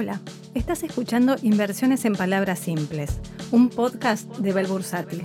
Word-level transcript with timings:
Hola, 0.00 0.18
estás 0.54 0.82
escuchando 0.82 1.36
Inversiones 1.42 2.06
en 2.06 2.14
Palabras 2.14 2.60
Simples, 2.60 3.20
un 3.50 3.68
podcast 3.68 4.34
de 4.38 4.54
Bell 4.54 4.66
Bursátil. 4.66 5.22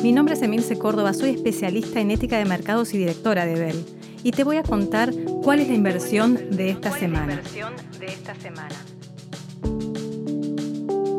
Mi 0.00 0.12
nombre 0.12 0.34
es 0.34 0.42
Emilce 0.42 0.78
Córdoba, 0.78 1.12
soy 1.12 1.30
especialista 1.30 1.98
en 1.98 2.12
ética 2.12 2.38
de 2.38 2.44
mercados 2.44 2.94
y 2.94 2.98
directora 2.98 3.46
de 3.46 3.56
Bell. 3.56 3.84
Y 4.22 4.30
te 4.30 4.44
voy 4.44 4.58
a 4.58 4.62
contar 4.62 5.12
cuál 5.42 5.58
es 5.58 5.66
la 5.66 5.74
inversión 5.74 6.38
de 6.52 6.70
esta 6.70 6.96
semana. 6.96 7.42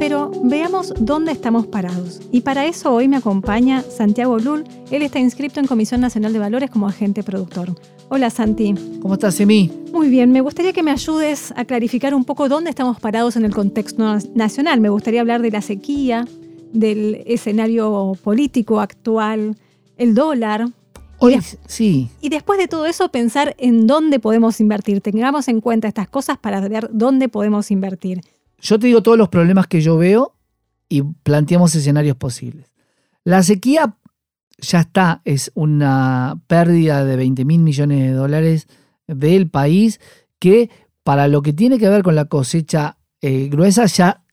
Pero 0.08 0.32
veamos 0.42 0.94
dónde 1.02 1.34
estamos 1.34 1.68
parados. 1.68 2.22
Y 2.32 2.40
para 2.40 2.66
eso 2.66 2.94
hoy 2.94 3.10
me 3.10 3.18
acompaña 3.18 3.82
Santiago 3.82 4.40
Lul. 4.40 4.64
Él 4.90 5.02
está 5.02 5.20
inscrito 5.20 5.60
en 5.60 5.68
Comisión 5.68 6.00
Nacional 6.00 6.32
de 6.32 6.40
Valores 6.40 6.70
como 6.72 6.88
agente 6.88 7.24
productor. 7.24 7.76
Hola 8.08 8.30
Santi. 8.30 8.74
¿Cómo 9.02 9.16
estás, 9.16 9.38
Emi? 9.42 9.70
Muy 9.92 10.08
bien, 10.08 10.32
me 10.32 10.40
gustaría 10.40 10.72
que 10.72 10.82
me 10.82 10.92
ayudes 10.92 11.54
a 11.58 11.66
clarificar 11.66 12.16
un 12.16 12.24
poco 12.24 12.48
dónde 12.48 12.70
estamos 12.70 13.02
parados 13.02 13.36
en 13.36 13.44
el 13.44 13.54
contexto 13.54 14.18
nacional. 14.34 14.80
Me 14.80 14.88
gustaría 14.88 15.20
hablar 15.20 15.42
de 15.42 15.52
la 15.52 15.62
sequía, 15.62 16.26
del 16.72 17.24
escenario 17.26 18.14
político 18.24 18.80
actual, 18.80 19.58
el 19.98 20.16
dólar. 20.16 20.70
Hoy 21.20 21.38
sí. 21.66 22.08
Y 22.22 22.30
después 22.30 22.58
de 22.60 22.70
todo 22.70 22.86
eso, 22.86 23.10
pensar 23.10 23.58
en 23.58 23.88
dónde 23.88 24.22
podemos 24.22 24.62
invertir. 24.62 25.02
Tengamos 25.02 25.50
en 25.50 25.60
cuenta 25.60 25.90
estas 25.90 26.08
cosas 26.08 26.38
para 26.38 26.62
ver 26.62 26.88
dónde 26.94 27.28
podemos 27.28 27.72
invertir. 27.72 28.22
Yo 28.60 28.80
te 28.80 28.88
digo 28.88 29.04
todos 29.04 29.18
los 29.18 29.30
problemas 29.30 29.68
que 29.68 29.82
yo 29.82 29.98
veo 29.98 30.36
y 30.90 31.02
planteamos 31.02 31.76
escenarios 31.76 32.18
posibles. 32.18 32.72
La 33.24 33.44
sequía 33.44 33.98
ya 34.60 34.80
está, 34.80 35.22
es 35.26 35.52
una 35.54 36.42
pérdida 36.48 37.06
de 37.06 37.16
20 37.16 37.46
mil 37.46 37.62
millones 37.62 38.00
de 38.00 38.12
dólares 38.12 38.68
del 39.08 39.50
país 39.50 40.00
que 40.40 40.70
para 41.04 41.28
lo 41.28 41.42
que 41.42 41.54
tiene 41.54 41.78
que 41.78 41.90
ver 41.90 42.04
con 42.04 42.16
la 42.16 42.26
cosecha 42.26 42.98
eh, 43.22 43.48
gruesa 43.50 43.86
ya 43.86 44.24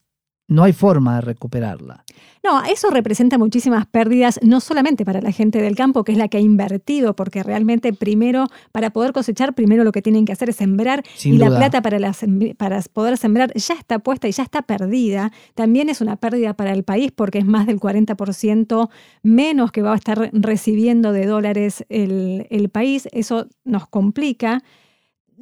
no 0.46 0.64
hay 0.64 0.72
forma 0.72 1.16
de 1.16 1.20
recuperarla. 1.22 2.04
No, 2.42 2.62
eso 2.62 2.90
representa 2.90 3.38
muchísimas 3.38 3.86
pérdidas, 3.86 4.38
no 4.42 4.60
solamente 4.60 5.06
para 5.06 5.22
la 5.22 5.32
gente 5.32 5.62
del 5.62 5.74
campo, 5.74 6.04
que 6.04 6.12
es 6.12 6.18
la 6.18 6.28
que 6.28 6.36
ha 6.36 6.40
invertido, 6.40 7.16
porque 7.16 7.42
realmente 7.42 7.94
primero, 7.94 8.48
para 8.70 8.90
poder 8.90 9.14
cosechar, 9.14 9.54
primero 9.54 9.82
lo 9.82 9.92
que 9.92 10.02
tienen 10.02 10.26
que 10.26 10.32
hacer 10.32 10.50
es 10.50 10.56
sembrar 10.56 11.02
y 11.24 11.38
la 11.38 11.48
plata 11.48 11.80
para, 11.80 12.12
para 12.58 12.82
poder 12.92 13.16
sembrar 13.16 13.54
ya 13.54 13.74
está 13.74 13.98
puesta 13.98 14.28
y 14.28 14.32
ya 14.32 14.42
está 14.42 14.60
perdida. 14.60 15.32
También 15.54 15.88
es 15.88 16.02
una 16.02 16.16
pérdida 16.16 16.52
para 16.52 16.72
el 16.72 16.84
país 16.84 17.10
porque 17.12 17.38
es 17.38 17.46
más 17.46 17.66
del 17.66 17.80
40% 17.80 18.90
menos 19.22 19.72
que 19.72 19.80
va 19.80 19.94
a 19.94 19.96
estar 19.96 20.30
recibiendo 20.34 21.12
de 21.12 21.24
dólares 21.24 21.86
el, 21.88 22.46
el 22.50 22.68
país. 22.68 23.08
Eso 23.12 23.48
nos 23.64 23.88
complica. 23.88 24.62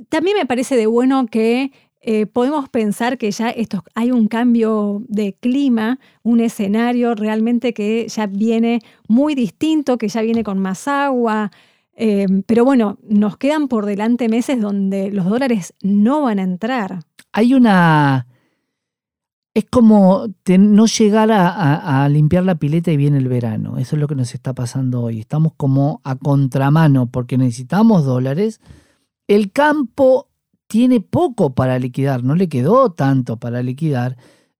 También 0.08 0.36
me 0.36 0.46
parece 0.46 0.76
de 0.76 0.86
bueno 0.86 1.26
que 1.26 1.72
eh, 2.04 2.26
podemos 2.26 2.68
pensar 2.68 3.16
que 3.16 3.30
ya 3.30 3.50
esto, 3.50 3.84
hay 3.94 4.10
un 4.10 4.26
cambio 4.26 5.04
de 5.06 5.34
clima, 5.34 6.00
un 6.24 6.40
escenario 6.40 7.14
realmente 7.14 7.72
que 7.72 8.08
ya 8.08 8.26
viene 8.26 8.80
muy 9.06 9.36
distinto, 9.36 9.98
que 9.98 10.08
ya 10.08 10.20
viene 10.20 10.42
con 10.42 10.58
más 10.58 10.88
agua. 10.88 11.52
Eh, 11.94 12.26
pero 12.46 12.64
bueno, 12.64 12.98
nos 13.08 13.36
quedan 13.36 13.68
por 13.68 13.86
delante 13.86 14.28
meses 14.28 14.60
donde 14.60 15.12
los 15.12 15.26
dólares 15.26 15.74
no 15.80 16.22
van 16.22 16.40
a 16.40 16.42
entrar. 16.42 17.00
Hay 17.32 17.54
una... 17.54 18.26
Es 19.54 19.66
como 19.70 20.26
no 20.58 20.86
llegar 20.86 21.30
a, 21.30 22.04
a, 22.04 22.08
limpiar 22.08 22.42
la 22.42 22.54
pileta 22.54 22.90
y 22.90 22.96
viene 22.96 23.18
el 23.18 23.28
verano. 23.28 23.76
Eso 23.76 23.96
es 23.96 24.00
lo 24.00 24.08
que 24.08 24.14
nos 24.14 24.34
está 24.34 24.54
pasando 24.54 25.02
hoy. 25.02 25.20
Estamos 25.20 25.52
como 25.58 26.00
a 26.04 26.16
contramano 26.16 27.06
porque 27.06 27.36
necesitamos 27.36 28.06
dólares. 28.06 28.60
El 29.28 29.52
campo 29.52 30.31
tiene 30.72 31.02
poco 31.02 31.54
para 31.54 31.78
liquidar, 31.78 32.24
no 32.24 32.34
le 32.34 32.48
quedó 32.48 32.92
tanto 32.92 33.36
para 33.36 33.62
liquidar. 33.62 34.16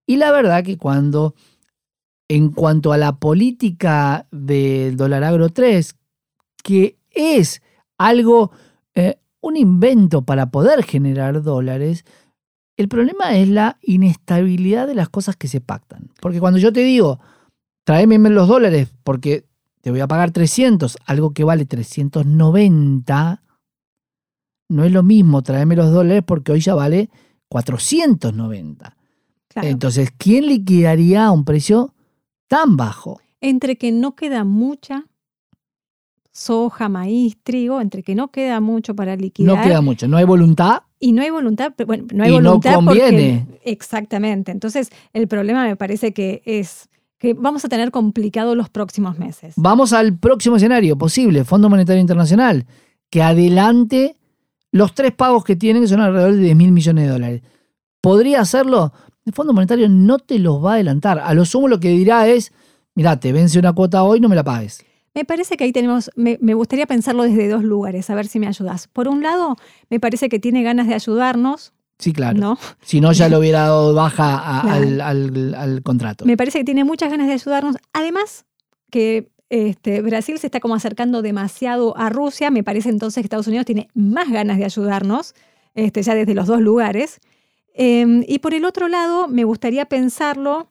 Y 0.07 0.17
la 0.17 0.31
verdad 0.31 0.63
que 0.63 0.77
cuando, 0.77 1.35
en 2.29 2.51
cuanto 2.51 2.93
a 2.93 2.99
la 2.99 3.19
política 3.19 4.27
del 4.31 4.99
dólar 4.99 5.25
agro 5.25 5.49
3, 5.49 5.97
que 6.63 6.99
es 7.09 7.63
algo, 7.97 8.51
eh, 8.95 9.21
un 9.41 9.57
invento 9.57 10.21
para 10.21 10.51
poder 10.51 10.85
generar 10.85 11.43
dólares, 11.43 12.05
el 12.77 12.89
problema 12.89 13.35
es 13.39 13.49
la 13.49 13.79
inestabilidad 13.81 14.87
de 14.87 14.95
las 14.95 15.09
cosas 15.09 15.35
que 15.35 15.49
se 15.49 15.63
pactan. 15.63 16.11
Porque 16.21 16.41
cuando 16.41 16.59
yo 16.59 16.75
te 16.75 16.81
digo, 16.81 17.21
tráeme 17.85 18.19
los 18.29 18.49
dólares 18.49 18.93
porque 19.03 19.47
te 19.81 19.91
voy 19.91 20.01
a 20.01 20.09
pagar 20.09 20.31
300, 20.31 20.99
algo 21.07 21.33
que 21.33 21.45
vale 21.45 21.65
390, 21.65 23.43
no 24.73 24.85
es 24.85 24.93
lo 24.93 25.03
mismo 25.03 25.43
traerme 25.43 25.77
los 25.77 25.93
dólares 25.93 26.23
porque 26.27 26.53
hoy 26.53 26.61
ya 26.61 26.75
vale 26.75 27.11
490. 27.49 28.97
Entonces, 29.57 30.11
¿quién 30.17 30.47
liquidaría 30.47 31.27
a 31.27 31.31
un 31.31 31.45
precio 31.45 31.95
tan 32.49 32.77
bajo? 32.77 33.21
Entre 33.41 33.77
que 33.77 33.93
no 33.93 34.15
queda 34.17 34.45
mucha 34.45 35.07
soja, 36.33 36.89
maíz, 36.89 37.37
trigo, 37.43 37.81
entre 37.81 38.03
que 38.03 38.15
no 38.15 38.31
queda 38.31 38.61
mucho 38.61 38.97
para 38.97 39.17
liquidar. 39.17 39.57
No 39.57 39.63
queda 39.63 39.81
mucho, 39.83 40.09
no 40.09 40.17
hay 40.17 40.25
voluntad. 40.25 40.83
Y 40.99 41.13
no 41.13 41.21
hay 41.23 41.31
voluntad, 41.31 41.75
bueno, 41.87 42.07
no 42.13 42.25
hay 42.25 42.31
y 42.31 42.35
voluntad 42.35 42.71
no 42.73 42.87
conviene. 42.87 43.47
exactamente. 43.65 44.51
Entonces, 44.51 44.91
el 45.13 45.29
problema 45.29 45.65
me 45.65 45.77
parece 45.77 46.13
que 46.13 46.43
es 46.47 46.89
que 47.19 47.35
vamos 47.35 47.65
a 47.65 47.69
tener 47.69 47.91
complicado 47.91 48.55
los 48.55 48.69
próximos 48.69 49.19
meses. 49.19 49.55
Vamos 49.57 49.93
al 49.93 50.17
próximo 50.19 50.57
escenario 50.57 50.97
posible, 50.97 51.45
Fondo 51.45 51.69
Monetario 51.69 52.01
Internacional, 52.01 52.67
que 53.11 53.23
adelante 53.23 54.17
los 54.73 54.95
tres 54.95 55.13
pagos 55.13 55.45
que 55.45 55.55
tienen, 55.55 55.83
que 55.83 55.89
son 55.89 56.01
alrededor 56.01 56.33
de 56.33 56.39
10 56.39 56.57
mil 56.57 56.73
millones 56.73 57.05
de 57.05 57.11
dólares. 57.11 57.43
¿Podría 58.01 58.41
hacerlo? 58.41 58.93
El 59.25 59.33
Fondo 59.33 59.53
Monetario 59.53 59.89
no 59.89 60.19
te 60.19 60.39
los 60.39 60.65
va 60.65 60.73
a 60.73 60.75
adelantar. 60.75 61.21
A 61.21 61.33
lo 61.35 61.45
sumo 61.45 61.69
lo 61.69 61.79
que 61.79 61.91
dirá 61.91 62.27
es, 62.27 62.53
mira, 62.95 63.21
te 63.21 63.33
vence 63.33 63.59
una 63.59 63.73
cuota 63.73 64.03
hoy, 64.03 64.19
no 64.19 64.29
me 64.29 64.35
la 64.35 64.43
pagues. 64.43 64.85
Me 65.15 65.27
parece 65.27 65.57
que 65.57 65.65
ahí 65.65 65.73
tenemos, 65.73 66.11
me, 66.17 66.37
gustaría 66.55 66.87
pensarlo 66.87 67.23
desde 67.25 67.49
dos 67.49 67.63
lugares, 67.63 68.09
a 68.09 68.15
ver 68.15 68.27
si 68.27 68.41
me 68.41 68.47
ayudas. 68.47 68.89
Por 68.89 69.09
un 69.09 69.23
lado, 69.23 69.57
me 69.91 70.01
parece 70.01 70.31
que 70.31 70.39
tiene 70.39 70.63
ganas 70.63 70.89
de 70.89 70.95
ayudarnos. 70.95 71.75
Sí, 71.99 72.15
claro. 72.15 72.59
Si 72.81 73.01
no, 73.01 73.13
ya 73.13 73.29
lo 73.29 73.39
hubiera 73.39 73.61
dado 73.61 73.95
baja 73.95 74.61
al, 74.61 75.83
contrato. 75.83 76.25
Me 76.25 76.39
parece 76.39 76.59
que 76.61 76.65
tiene 76.65 76.85
muchas 76.85 77.11
ganas 77.11 77.27
de 77.27 77.35
ayudarnos. 77.35 77.77
Además, 77.93 78.47
que 78.91 79.31
este, 79.53 80.01
Brasil 80.01 80.39
se 80.39 80.47
está 80.47 80.61
como 80.61 80.75
acercando 80.75 81.21
demasiado 81.21 81.95
a 81.99 82.09
Rusia, 82.09 82.51
me 82.51 82.65
parece 82.65 82.89
entonces 82.89 83.21
que 83.21 83.27
Estados 83.27 83.49
Unidos 83.49 83.67
tiene 83.67 83.89
más 83.93 84.31
ganas 84.31 84.57
de 84.57 84.65
ayudarnos, 84.65 85.35
este, 85.75 86.03
ya 86.03 86.15
desde 86.15 86.33
los 86.33 86.47
dos 86.47 86.63
lugares. 86.63 87.21
Em, 87.75 88.25
y 88.27 88.39
por 88.39 88.55
el 88.55 88.65
otro 88.65 88.89
lado, 88.89 89.29
me 89.29 89.45
gustaría 89.45 89.85
pensarlo, 89.85 90.71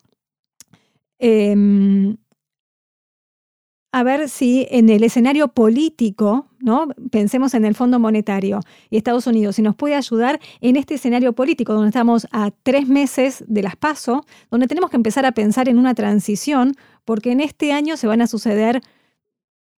em, 1.20 2.16
a 3.92 4.02
ver 4.02 4.28
si 4.28 4.66
en 4.68 4.88
el 4.88 5.04
escenario 5.04 5.46
político, 5.46 6.48
¿no? 6.58 6.88
Pensemos 7.12 7.54
en 7.54 7.64
el 7.64 7.76
Fondo 7.76 8.00
Monetario 8.00 8.58
y 8.90 8.96
Estados 8.96 9.28
Unidos, 9.28 9.56
si 9.56 9.62
nos 9.62 9.76
puede 9.76 9.94
ayudar 9.94 10.40
en 10.60 10.74
este 10.74 10.94
escenario 10.94 11.34
político 11.34 11.72
donde 11.72 11.90
estamos 11.90 12.26
a 12.32 12.50
tres 12.64 12.88
meses 12.88 13.44
de 13.46 13.62
las 13.62 13.76
PASO, 13.76 14.24
donde 14.50 14.66
tenemos 14.66 14.90
que 14.90 14.96
empezar 14.96 15.24
a 15.24 15.32
pensar 15.32 15.68
en 15.68 15.78
una 15.78 15.94
transición, 15.94 16.74
porque 17.04 17.32
en 17.32 17.40
este 17.40 17.72
año 17.72 17.96
se 17.96 18.06
van 18.06 18.20
a 18.20 18.26
suceder 18.26 18.82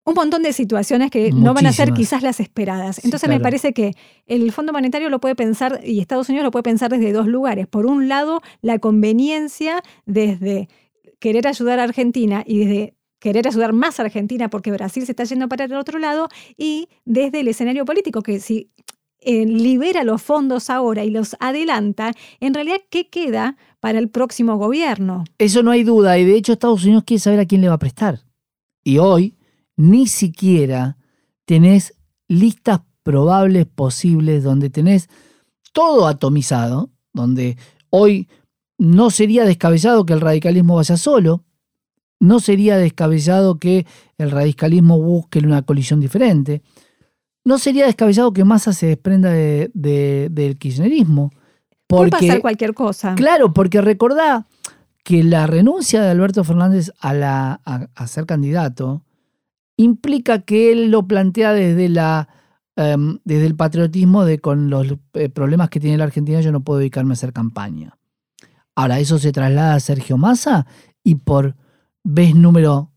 un 0.04 0.14
montón 0.14 0.42
de 0.42 0.52
situaciones 0.52 1.10
que 1.10 1.32
no 1.32 1.54
van 1.54 1.66
a 1.66 1.72
ser 1.72 1.92
quizás 1.92 2.22
las 2.22 2.38
esperadas. 2.38 3.02
Entonces 3.04 3.28
me 3.28 3.40
parece 3.40 3.72
que 3.72 3.92
el 4.26 4.52
Fondo 4.52 4.72
Monetario 4.72 5.08
lo 5.08 5.18
puede 5.18 5.34
pensar 5.34 5.80
y 5.82 6.00
Estados 6.00 6.28
Unidos 6.28 6.44
lo 6.44 6.50
puede 6.50 6.64
pensar 6.64 6.90
desde 6.90 7.12
dos 7.12 7.26
lugares. 7.26 7.66
Por 7.66 7.86
un 7.86 8.08
lado, 8.08 8.42
la 8.60 8.78
conveniencia 8.78 9.82
desde 10.04 10.68
querer 11.20 11.48
ayudar 11.48 11.80
a 11.80 11.84
Argentina 11.84 12.44
y 12.46 12.58
desde 12.58 12.94
querer 13.18 13.48
ayudar 13.48 13.72
más 13.72 13.98
a 13.98 14.02
Argentina 14.02 14.50
porque 14.50 14.70
Brasil 14.70 15.06
se 15.06 15.12
está 15.12 15.24
yendo 15.24 15.48
para 15.48 15.64
el 15.64 15.72
otro 15.72 15.98
lado 15.98 16.28
y 16.58 16.88
desde 17.06 17.41
el 17.41 17.48
escenario 17.48 17.86
político, 17.86 18.20
que 18.20 18.41
si 18.41 18.70
eh, 19.24 19.46
libera 19.46 20.04
los 20.04 20.22
fondos 20.22 20.71
ahora 20.71 21.04
y 21.04 21.10
los 21.10 21.36
adelanta, 21.41 22.12
en 22.41 22.54
realidad, 22.54 22.80
¿qué 22.91 23.09
queda 23.09 23.56
para 23.80 23.98
el 23.98 24.09
próximo 24.09 24.56
gobierno? 24.56 25.24
Eso 25.38 25.62
no 25.62 25.71
hay 25.71 25.84
duda 25.84 26.18
y 26.18 26.24
de 26.24 26.36
hecho 26.36 26.53
Estados 26.53 26.84
Unidos 26.84 27.04
quiere 27.06 27.21
saber 27.21 27.41
a 27.41 27.47
quién 27.47 27.60
le 27.60 27.68
va 27.68 27.74
a 27.74 27.78
prestar. 27.78 28.21
Y 28.82 28.98
hoy 28.98 29.36
ni 29.76 30.06
siquiera 30.06 30.97
tenés 31.44 31.94
listas 32.28 32.80
probables 33.03 33.66
posibles 33.66 34.42
donde 34.42 34.71
tenés 34.71 35.09
todo 35.72 36.06
atomizado, 36.06 36.91
donde 37.12 37.56
hoy 37.91 38.28
no 38.78 39.10
sería 39.10 39.44
descabellado 39.44 40.06
que 40.06 40.12
el 40.12 40.20
radicalismo 40.20 40.77
vaya 40.77 40.97
solo, 40.97 41.44
no 42.20 42.41
sería 42.41 42.77
descabellado 42.77 43.59
que 43.59 43.86
el 44.18 44.30
radicalismo 44.30 44.98
busque 44.98 45.41
una 45.41 45.62
colisión 45.62 46.00
diferente. 46.00 46.62
No 47.44 47.58
sería 47.58 47.86
descabellado 47.86 48.32
que 48.32 48.44
Massa 48.44 48.72
se 48.72 48.86
desprenda 48.86 49.30
del 49.30 50.56
kirchnerismo. 50.58 51.30
Porque, 51.86 52.10
Puede 52.10 52.28
pasar 52.28 52.41
cualquier 52.41 52.74
cosa. 52.74 53.14
Claro, 53.14 53.52
porque 53.52 53.82
recordá 53.82 54.46
que 55.04 55.22
la 55.22 55.46
renuncia 55.46 56.02
de 56.02 56.10
Alberto 56.10 56.42
Fernández 56.44 56.91
a, 56.98 57.12
la, 57.12 57.60
a, 57.64 58.06
ser 58.06 58.24
candidato 58.24 59.02
implica 59.76 60.41
que 60.41 60.72
él 60.72 60.91
lo 60.91 61.06
plantea 61.06 61.52
desde 61.52 61.91
la 61.91 62.28
em, 62.76 63.18
desde 63.24 63.46
el 63.46 63.54
patriotismo 63.54 64.24
de 64.24 64.38
con 64.38 64.70
los 64.70 64.94
eh, 65.12 65.28
problemas 65.28 65.68
que 65.68 65.78
tiene 65.78 65.98
la 65.98 66.04
Argentina 66.04 66.41
yo 66.41 66.52
no 66.52 66.64
puedo 66.64 66.78
dedicarme 66.78 67.12
a 67.12 67.14
hacer 67.14 67.34
campaña. 67.34 67.98
Ahora, 68.74 68.98
eso 68.98 69.18
se 69.18 69.30
traslada 69.30 69.74
a 69.74 69.80
Sergio 69.80 70.16
Massa 70.16 70.66
y 71.04 71.16
por 71.16 71.54
vez 72.02 72.34
número 72.34 72.91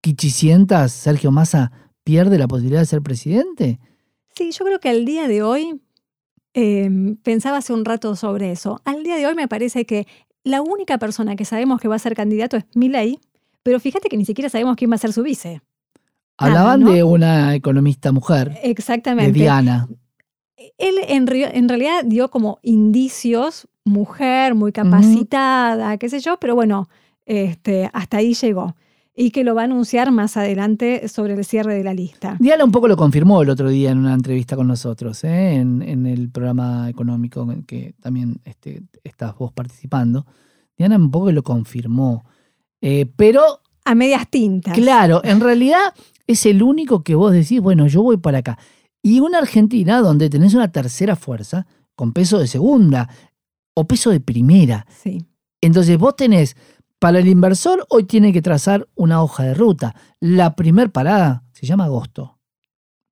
quichicientas, 0.00 0.92
Sergio 0.92 1.30
Massa 1.30 1.72
pierde 2.04 2.38
la 2.38 2.48
posibilidad 2.48 2.80
de 2.80 2.86
ser 2.86 3.02
presidente. 3.02 3.78
Sí, 4.34 4.52
yo 4.52 4.64
creo 4.64 4.80
que 4.80 4.88
al 4.88 5.04
día 5.04 5.28
de 5.28 5.42
hoy, 5.42 5.80
em, 6.54 7.16
pensaba 7.16 7.58
hace 7.58 7.72
un 7.72 7.84
rato 7.84 8.16
sobre 8.16 8.52
eso, 8.52 8.80
al 8.84 9.02
día 9.02 9.16
de 9.16 9.26
hoy 9.26 9.34
me 9.34 9.48
parece 9.48 9.84
que 9.84 10.06
la 10.42 10.62
única 10.62 10.98
persona 10.98 11.36
que 11.36 11.44
sabemos 11.44 11.80
que 11.80 11.88
va 11.88 11.96
a 11.96 11.98
ser 11.98 12.14
candidato 12.14 12.56
es 12.56 12.64
Milei, 12.74 13.18
pero 13.62 13.78
fíjate 13.80 14.08
que 14.08 14.16
ni 14.16 14.24
siquiera 14.24 14.48
sabemos 14.48 14.76
quién 14.76 14.90
va 14.90 14.94
a 14.94 14.98
ser 14.98 15.12
su 15.12 15.22
vice. 15.22 15.60
Hablaban 16.38 16.84
de 16.84 17.04
una 17.04 17.54
economista 17.54 18.12
mujer. 18.12 18.58
Exactamente. 18.62 19.32
De 19.32 19.38
Diana. 19.38 19.88
Él 20.78 20.94
en, 21.06 21.28
en, 21.30 21.68
realidad 21.68 22.02
dio 22.06 22.30
como 22.30 22.58
indicios, 22.62 23.68
mujer, 23.84 24.54
muy 24.54 24.72
capacitada, 24.72 25.98
qué 25.98 26.08
sé 26.08 26.20
yo, 26.20 26.38
pero 26.38 26.54
bueno, 26.54 26.88
este, 27.26 27.90
hasta 27.92 28.18
ahí 28.18 28.32
llegó 28.32 28.74
y 29.14 29.30
que 29.30 29.44
lo 29.44 29.54
va 29.54 29.62
a 29.62 29.64
anunciar 29.64 30.12
más 30.12 30.36
adelante 30.36 31.08
sobre 31.08 31.34
el 31.34 31.44
cierre 31.44 31.74
de 31.74 31.84
la 31.84 31.94
lista. 31.94 32.36
Diana 32.38 32.64
un 32.64 32.72
poco 32.72 32.88
lo 32.88 32.96
confirmó 32.96 33.42
el 33.42 33.50
otro 33.50 33.68
día 33.68 33.90
en 33.90 33.98
una 33.98 34.14
entrevista 34.14 34.56
con 34.56 34.68
nosotros, 34.68 35.24
¿eh? 35.24 35.56
en, 35.56 36.06
el 36.06 36.30
programa 36.30 36.88
económico 36.88 37.42
en 37.42 37.50
el 37.50 37.66
que 37.66 37.94
también 38.00 38.40
este, 38.44 38.82
estás 39.04 39.36
vos 39.36 39.52
participando. 39.52 40.26
Diana 40.76 40.96
un 40.96 41.10
poco 41.10 41.32
lo 41.32 41.42
confirmó. 41.42 42.24
Eh, 42.80 43.06
pero... 43.16 43.42
A 43.84 43.94
medias 43.94 44.28
tintas. 44.28 44.74
Claro, 44.74 45.20
en 45.24 45.40
realidad 45.40 45.94
es 46.26 46.46
el 46.46 46.62
único 46.62 47.02
que 47.02 47.14
vos 47.14 47.32
decís, 47.32 47.60
bueno, 47.60 47.86
yo 47.88 48.02
voy 48.02 48.16
para 48.16 48.38
acá. 48.38 48.58
Y 49.02 49.20
una 49.20 49.38
Argentina 49.38 50.00
donde 50.00 50.30
tenés 50.30 50.54
una 50.54 50.70
tercera 50.70 51.16
fuerza 51.16 51.66
con 51.96 52.12
peso 52.12 52.38
de 52.38 52.46
segunda 52.46 53.08
o 53.74 53.86
peso 53.86 54.10
de 54.10 54.20
primera. 54.20 54.86
Sí. 55.02 55.26
Entonces 55.60 55.98
vos 55.98 56.16
tenés 56.16 56.56
para 57.00 57.18
el 57.18 57.26
inversor 57.26 57.84
hoy 57.88 58.04
tiene 58.04 58.32
que 58.32 58.42
trazar 58.42 58.86
una 58.94 59.22
hoja 59.22 59.42
de 59.42 59.54
ruta. 59.54 59.96
La 60.20 60.54
primer 60.54 60.92
parada 60.92 61.42
se 61.52 61.66
llama 61.66 61.86
agosto, 61.86 62.38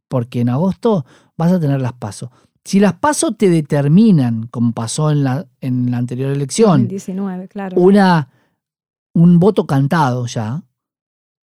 porque 0.09 0.43
en 0.43 0.51
agosto 0.51 1.07
vas 1.37 1.53
a 1.53 1.59
tener 1.59 1.81
las 1.81 1.95
pasos. 1.95 2.29
Si 2.65 2.81
las 2.81 2.95
pasos 2.95 3.37
te 3.39 3.49
determinan, 3.49 4.47
como 4.49 4.73
pasó 4.73 5.11
en 5.11 5.25
la, 5.25 5.47
en 5.63 5.91
la 5.91 5.97
anterior 5.97 6.31
elección, 6.31 6.83
2019, 6.83 7.49
claro. 7.49 7.81
una, 7.81 8.29
un 9.15 9.39
voto 9.39 9.67
cantado 9.67 10.27
ya, 10.27 10.63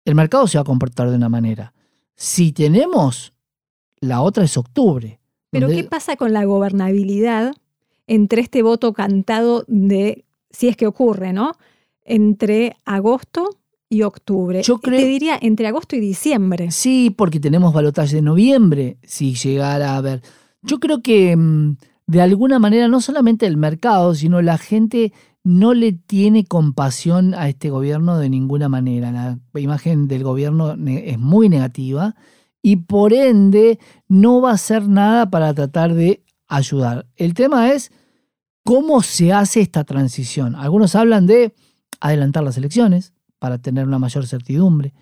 el 0.04 0.16
mercado 0.16 0.46
se 0.48 0.58
va 0.58 0.64
a 0.64 0.66
comportar 0.66 1.10
de 1.10 1.16
una 1.16 1.30
manera. 1.30 1.74
Si 2.14 2.52
tenemos, 2.52 3.34
la 4.02 4.22
otra 4.22 4.44
es 4.44 4.58
octubre. 4.58 5.22
Pero 5.50 5.70
¿qué 5.70 5.86
pasa 5.86 6.18
con 6.18 6.34
la 6.34 6.44
gobernabilidad 6.44 7.54
entre 8.06 8.42
este 8.42 8.64
voto 8.64 8.92
cantado 8.92 9.64
de, 9.70 10.26
si 10.50 10.68
es 10.68 10.76
que 10.76 10.88
ocurre, 10.88 11.32
¿no? 11.32 11.54
Entre 12.06 12.76
agosto 12.86 13.50
y 13.90 14.02
octubre. 14.02 14.64
Yo 14.64 14.80
creo, 14.80 15.00
Te 15.00 15.08
diría 15.08 15.38
entre 15.42 15.68
agosto 15.68 15.96
y 15.96 16.00
diciembre. 16.00 16.72
Sí, 16.72 17.14
porque 17.16 17.40
tenemos 17.40 17.74
balotaje 17.74 18.16
de 18.16 18.22
noviembre, 18.22 18.98
si 19.04 19.36
llegara 19.36 19.92
a 19.92 19.98
haber. 19.98 20.22
Yo 20.62 20.80
creo 20.80 21.02
que 21.02 21.36
mm, 21.36 21.78
de 22.08 22.22
alguna 22.22 22.60
manera 22.60 22.88
no 22.88 23.02
solamente 23.02 23.46
el 23.46 23.58
mercado, 23.58 24.16
sino 24.16 24.42
la 24.42 24.58
gente 24.58 25.14
no 25.44 25.74
le 25.74 25.92
tiene 25.92 26.46
compasión 26.46 27.34
a 27.36 27.50
este 27.50 27.70
gobierno 27.70 28.18
de 28.18 28.30
ninguna 28.30 28.70
manera. 28.70 29.12
La 29.12 29.60
imagen 29.60 30.08
del 30.08 30.24
gobierno 30.24 30.76
es 30.88 31.20
muy 31.20 31.50
negativa 31.50 32.16
y 32.62 32.78
por 32.78 33.14
ende 33.14 33.78
no 34.08 34.42
va 34.42 34.52
a 34.52 34.56
hacer 34.56 34.88
nada 34.88 35.30
para 35.30 35.54
tratar 35.54 35.94
de 35.94 36.24
ayudar. 36.48 37.08
El 37.16 37.34
tema 37.34 37.72
es 37.72 37.92
cómo 38.64 39.02
se 39.02 39.34
hace 39.34 39.60
esta 39.60 39.84
transición. 39.84 40.56
Algunos 40.56 40.96
hablan 40.96 41.28
de 41.28 41.54
adelantar 42.04 42.44
las 42.44 42.58
elecciones 42.58 43.14
para 43.40 43.58
tener 43.60 43.88
una 43.88 43.98
mayor 43.98 44.28
certidumbre. 44.28 44.94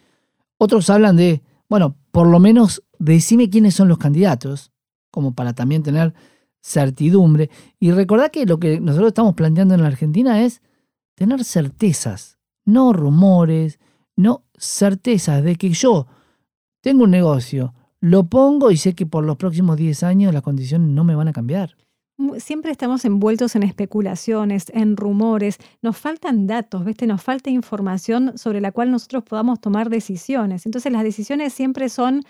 Otros 0.58 0.90
hablan 0.92 1.18
de, 1.18 1.42
bueno, 1.68 1.98
por 2.12 2.28
lo 2.28 2.40
menos 2.40 2.84
decime 3.00 3.50
quiénes 3.50 3.74
son 3.74 3.88
los 3.88 3.98
candidatos, 3.98 4.72
como 5.10 5.34
para 5.34 5.54
también 5.54 5.82
tener 5.82 6.14
certidumbre. 6.62 7.50
Y 7.80 7.92
recordad 7.92 8.30
que 8.30 8.46
lo 8.46 8.60
que 8.60 8.80
nosotros 8.80 9.10
estamos 9.10 9.34
planteando 9.34 9.74
en 9.74 9.82
la 9.82 9.88
Argentina 9.88 10.44
es 10.44 10.62
tener 11.16 11.44
certezas, 11.44 12.38
no 12.66 12.94
rumores, 12.94 13.80
no 14.16 14.44
certezas 14.56 15.44
de 15.44 15.56
que 15.56 15.72
yo 15.72 16.06
tengo 16.82 17.06
un 17.06 17.12
negocio, 17.12 17.74
lo 18.00 18.26
pongo 18.26 18.70
y 18.70 18.78
sé 18.78 18.94
que 18.94 19.08
por 19.08 19.24
los 19.24 19.38
próximos 19.38 19.76
10 19.76 20.04
años 20.04 20.34
las 20.36 20.44
condiciones 20.44 20.88
no 20.90 21.04
me 21.04 21.16
van 21.16 21.30
a 21.30 21.34
cambiar 21.34 21.76
siempre 22.38 22.72
estamos 22.72 23.06
envueltos 23.06 23.56
en 23.56 23.64
especulaciones, 23.64 24.66
en 24.74 24.98
rumores, 24.98 25.58
nos 25.82 25.98
faltan 25.98 26.48
datos, 26.48 26.86
¿viste? 26.86 27.08
Nos 27.08 27.22
falta 27.22 27.50
información 27.50 28.38
sobre 28.38 28.62
la 28.62 28.72
cual 28.72 28.92
nosotros 28.92 29.24
podamos 29.24 29.60
tomar 29.60 29.90
decisiones. 29.90 30.66
Entonces 30.66 30.92
las 30.92 31.04
decisiones 31.04 31.54
siempre 31.54 31.90
son 31.90 32.24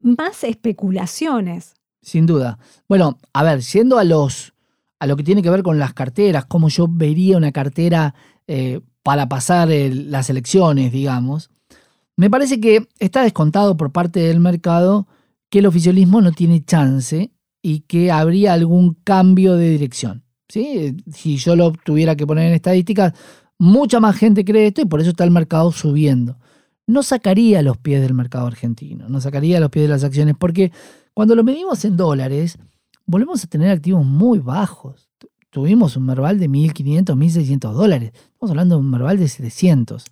más 0.00 0.44
especulaciones. 0.44 1.74
Sin 2.02 2.26
duda. 2.26 2.58
Bueno, 2.88 3.18
a 3.32 3.42
ver, 3.42 3.62
siendo 3.62 3.98
a 3.98 4.04
los 4.04 4.54
a 5.00 5.06
lo 5.06 5.16
que 5.16 5.22
tiene 5.22 5.42
que 5.42 5.50
ver 5.50 5.62
con 5.62 5.78
las 5.78 5.94
carteras, 5.94 6.46
cómo 6.46 6.68
yo 6.68 6.88
vería 6.90 7.36
una 7.36 7.52
cartera 7.52 8.14
eh, 8.48 8.80
para 9.02 9.28
pasar 9.28 9.68
las 9.68 10.28
elecciones, 10.28 10.90
digamos, 10.90 11.50
me 12.16 12.30
parece 12.30 12.60
que 12.60 12.88
está 12.98 13.22
descontado 13.22 13.76
por 13.76 13.92
parte 13.92 14.18
del 14.18 14.40
mercado 14.40 15.06
que 15.50 15.60
el 15.60 15.66
oficialismo 15.66 16.20
no 16.20 16.32
tiene 16.32 16.64
chance 16.64 17.30
y 17.62 17.80
que 17.80 18.10
habría 18.10 18.52
algún 18.52 18.94
cambio 19.04 19.56
de 19.56 19.70
dirección. 19.70 20.24
¿sí? 20.48 20.96
Si 21.12 21.36
yo 21.36 21.56
lo 21.56 21.72
tuviera 21.72 22.16
que 22.16 22.26
poner 22.26 22.48
en 22.48 22.54
estadísticas, 22.54 23.12
mucha 23.58 24.00
más 24.00 24.16
gente 24.16 24.44
cree 24.44 24.68
esto 24.68 24.80
y 24.80 24.86
por 24.86 25.00
eso 25.00 25.10
está 25.10 25.24
el 25.24 25.30
mercado 25.30 25.72
subiendo. 25.72 26.38
No 26.86 27.02
sacaría 27.02 27.62
los 27.62 27.76
pies 27.76 28.00
del 28.00 28.14
mercado 28.14 28.46
argentino, 28.46 29.08
no 29.08 29.20
sacaría 29.20 29.60
los 29.60 29.70
pies 29.70 29.84
de 29.84 29.88
las 29.90 30.04
acciones, 30.04 30.34
porque 30.38 30.72
cuando 31.12 31.34
lo 31.34 31.44
medimos 31.44 31.84
en 31.84 31.96
dólares, 31.96 32.58
volvemos 33.04 33.44
a 33.44 33.46
tener 33.46 33.70
activos 33.70 34.06
muy 34.06 34.38
bajos. 34.38 35.10
Tuvimos 35.50 35.96
un 35.96 36.04
Merval 36.06 36.38
de 36.38 36.48
1.500, 36.48 37.16
1.600 37.16 37.72
dólares. 37.72 38.12
Estamos 38.14 38.50
hablando 38.50 38.76
de 38.76 38.80
un 38.80 38.90
Merval 38.90 39.18
de 39.18 39.28
700. 39.28 40.04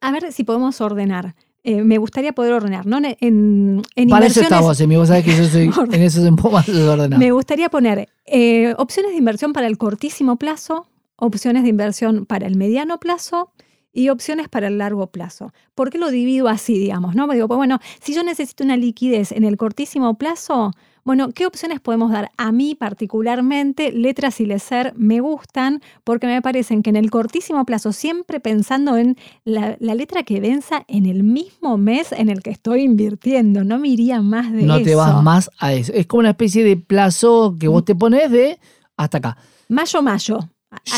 A 0.00 0.12
ver 0.12 0.32
si 0.32 0.44
podemos 0.44 0.80
ordenar. 0.80 1.34
Eh, 1.64 1.84
me 1.84 1.98
gustaría 1.98 2.32
poder 2.32 2.54
ordenar, 2.54 2.86
¿no? 2.86 2.98
En, 2.98 3.82
en 3.94 4.08
Para 4.08 4.26
eso 4.26 4.40
estamos, 4.40 4.76
vos 4.84 5.08
sabés 5.08 5.24
que 5.24 5.36
yo 5.36 5.44
soy 5.44 5.70
en 5.92 6.02
eso 6.02 6.20
un 6.22 6.34
poco 6.34 6.52
más 6.52 6.66
desordenado. 6.66 7.20
Me 7.20 7.30
gustaría 7.30 7.68
poner 7.68 8.08
eh, 8.26 8.74
opciones 8.78 9.12
de 9.12 9.18
inversión 9.18 9.52
para 9.52 9.68
el 9.68 9.78
cortísimo 9.78 10.36
plazo, 10.36 10.88
opciones 11.14 11.62
de 11.62 11.68
inversión 11.68 12.26
para 12.26 12.48
el 12.48 12.56
mediano 12.56 12.98
plazo 12.98 13.52
y 13.92 14.08
opciones 14.08 14.48
para 14.48 14.66
el 14.66 14.78
largo 14.78 15.06
plazo. 15.08 15.52
¿Por 15.76 15.90
qué 15.90 15.98
lo 15.98 16.10
divido 16.10 16.48
así, 16.48 16.78
digamos? 16.78 17.14
¿no? 17.14 17.28
Digo, 17.28 17.46
pues 17.46 17.58
bueno, 17.58 17.78
si 18.02 18.12
yo 18.12 18.24
necesito 18.24 18.64
una 18.64 18.76
liquidez 18.76 19.30
en 19.30 19.44
el 19.44 19.56
cortísimo 19.56 20.14
plazo, 20.18 20.72
bueno, 21.04 21.30
¿qué 21.30 21.46
opciones 21.46 21.80
podemos 21.80 22.12
dar? 22.12 22.30
A 22.36 22.52
mí 22.52 22.74
particularmente, 22.76 23.90
letras 23.90 24.40
y 24.40 24.46
lecer 24.46 24.92
me 24.96 25.20
gustan 25.20 25.82
porque 26.04 26.26
me 26.26 26.40
parecen 26.42 26.82
que 26.82 26.90
en 26.90 26.96
el 26.96 27.10
cortísimo 27.10 27.64
plazo, 27.64 27.92
siempre 27.92 28.38
pensando 28.38 28.96
en 28.96 29.16
la, 29.44 29.76
letra 29.80 30.22
que 30.22 30.40
venza 30.40 30.84
en 30.86 31.06
el 31.06 31.24
mismo 31.24 31.76
mes 31.76 32.12
en 32.12 32.28
el 32.28 32.42
que 32.42 32.50
estoy 32.50 32.82
invirtiendo, 32.82 33.64
no 33.64 33.78
me 33.78 33.88
iría 33.88 34.22
más 34.22 34.52
de 34.52 34.60
eso. 34.60 34.66
No 34.68 34.82
te 34.82 34.94
vas 34.94 35.22
más 35.22 35.50
a 35.58 35.72
eso. 35.72 35.92
Es 35.92 36.06
como 36.06 36.20
una 36.20 36.30
especie 36.30 36.62
de 36.62 36.76
plazo 36.76 37.56
que 37.58 37.66
vos 37.66 37.84
te 37.84 37.96
pones 37.96 38.30
de 38.30 38.60
hasta 38.96 39.18
acá. 39.18 39.36
Mayo, 39.68 40.02
mayo. 40.02 40.38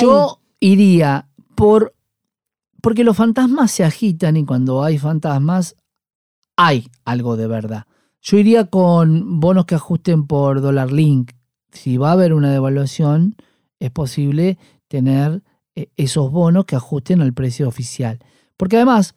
Yo 0.01 0.41
iría 0.61 1.29
por... 1.55 1.95
Porque 2.83 3.05
los 3.05 3.17
fantasmas 3.17 3.71
se 3.71 3.83
agitan 3.83 4.37
y 4.37 4.45
cuando 4.45 4.83
hay 4.83 4.99
fantasmas 4.99 5.75
hay 6.57 6.91
algo 7.07 7.39
de 7.39 7.47
verdad. 7.47 7.87
Yo 8.25 8.39
iría 8.39 8.65
con 8.65 9.39
bonos 9.39 9.67
que 9.67 9.75
ajusten 9.75 10.27
por 10.27 10.63
dólar 10.63 10.91
link. 10.91 11.33
Si 11.71 11.99
va 11.99 12.09
a 12.09 12.13
haber 12.13 12.33
una 12.33 12.51
devaluación, 12.51 13.37
es 13.79 13.91
posible 13.91 14.57
tener 14.89 15.43
eh, 15.75 15.91
esos 15.99 16.33
bonos 16.33 16.65
que 16.65 16.75
ajusten 16.75 17.21
al 17.21 17.35
precio 17.35 17.69
oficial. 17.69 18.21
Porque 18.57 18.77
además, 18.77 19.15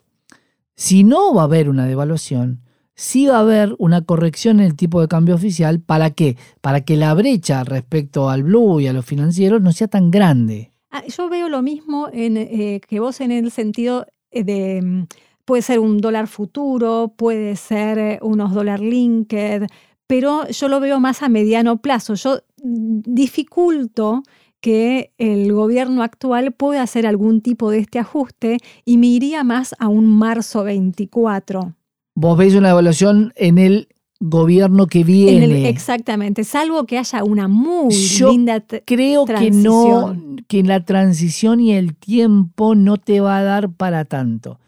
si 0.76 1.06
no 1.06 1.34
va 1.34 1.44
a 1.44 1.46
haber 1.46 1.70
una 1.70 1.86
devaluación, 1.86 2.64
sí 2.96 3.28
va 3.28 3.38
a 3.38 3.42
haber 3.42 3.76
una 3.80 4.02
corrección 4.02 4.60
en 4.60 4.66
el 4.66 4.76
tipo 4.76 5.00
de 5.00 5.08
cambio 5.08 5.36
oficial. 5.36 5.80
¿Para 5.80 6.10
qué? 6.10 6.36
Para 6.60 6.82
que 6.82 6.98
la 6.98 7.14
brecha 7.14 7.64
respecto 7.64 8.30
al 8.30 8.44
blue 8.44 8.82
y 8.82 8.88
a 8.88 8.94
los 8.94 9.06
financieros 9.06 9.62
no 9.62 9.72
sea 9.72 9.88
tan 9.88 10.12
grande. 10.12 10.74
Ah, 10.92 11.04
yo 11.08 11.30
veo 11.30 11.48
lo 11.48 11.62
mismo 11.62 12.10
en, 12.12 12.36
eh, 12.36 12.82
que 12.86 13.00
vos 13.00 13.22
en 13.22 13.32
el 13.32 13.52
sentido 13.52 14.06
eh, 14.32 14.44
de 14.44 14.82
mm, 14.82 15.04
Puede 15.48 15.62
ser 15.62 15.80
un 15.80 16.00
dólar 16.00 16.28
futuro, 16.28 17.14
puede 17.16 17.56
ser 17.56 17.98
eh, 17.98 18.20
unos 18.22 18.54
dólar 18.54 18.82
linked, 18.82 19.66
pero 20.06 20.46
yo 20.50 20.68
lo 20.68 20.82
veo 20.82 21.00
más 21.00 21.24
a 21.24 21.30
mediano 21.30 21.78
plazo. 21.78 22.16
Yo 22.16 22.40
dificulto 22.62 24.24
que 24.60 25.14
el 25.18 25.54
gobierno 25.54 26.04
actual 26.04 26.52
pueda 26.52 26.82
hacer 26.82 27.08
algún 27.08 27.40
tipo 27.40 27.72
de 27.72 27.78
este 27.80 27.98
ajuste 28.00 28.58
y 28.84 28.98
me 28.98 29.08
iría 29.08 29.46
más 29.46 29.74
a 29.80 29.88
un 29.88 30.06
marzo 30.08 30.66
24. 30.66 31.76
Vos 32.16 32.38
veis 32.38 32.54
una 32.56 32.72
evaluación 32.72 33.32
en 33.38 33.58
el 33.58 33.88
gobierno 34.20 34.88
que 34.88 35.00
En 35.02 35.06
viene. 35.08 35.46
el- 35.46 35.66
exactamente, 35.66 36.44
salvo 36.44 36.86
que 36.86 36.98
haya 36.98 37.24
una 37.24 37.48
muy 37.48 37.94
Yo 37.94 38.32
linda... 38.32 38.62
Creo 38.84 39.24
que 39.26 39.52
no, 39.52 40.14
que 40.50 40.62
la 40.64 40.84
transición 40.84 41.62
y 41.62 41.72
el 41.72 41.96
tiempo 41.96 42.76
no 42.76 42.98
te 42.98 43.22
va 43.22 43.38
a 43.38 43.44
dar 43.44 43.70
para 43.72 44.04
tanto. 44.04 44.60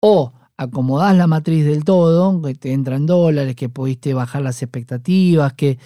O 0.00 0.32
acomodás 0.56 1.16
la 1.16 1.26
matriz 1.26 1.64
del 1.64 1.84
todo, 1.84 2.40
que 2.42 2.54
te 2.54 2.72
entran 2.72 3.06
dólares, 3.06 3.54
que 3.54 3.68
pudiste 3.68 4.14
bajar 4.14 4.42
las 4.42 4.62
expectativas, 4.62 5.52
que 5.54 5.78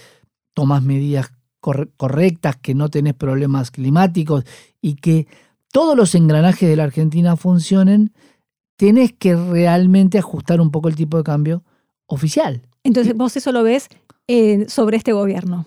tomás 0.55 0.83
medidas 0.83 1.33
corre- 1.61 1.91
correctas, 1.97 2.57
que 2.57 2.75
no 2.75 2.89
tenés 2.89 3.15
problemas 3.15 3.71
climáticos 3.71 4.45
y 4.81 4.95
que 4.95 5.27
todos 5.73 5.97
los 5.97 6.15
engranajes 6.15 6.69
de 6.69 6.77
la 6.77 6.85
Argentina 6.85 7.37
funcionen, 7.37 8.13
tenés 8.77 9.13
que 9.13 9.37
realmente 9.37 10.19
ajustar 10.19 10.61
un 10.61 10.71
poco 10.71 10.89
el 10.89 10.97
tipo 10.97 11.17
de 11.17 11.23
cambio 11.25 11.63
oficial. 12.07 12.63
Entonces 12.85 13.15
vos 13.15 13.37
eso 13.37 13.53
lo 13.53 13.63
ves 13.63 13.89
eh, 14.29 14.67
sobre 14.69 14.97
este 14.97 15.13
gobierno. 15.13 15.67